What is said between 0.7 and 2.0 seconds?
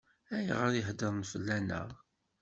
i heddṛen fell-aneɣ?